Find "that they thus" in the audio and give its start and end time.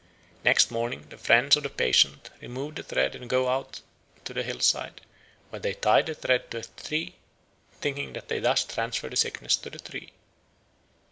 8.13-8.63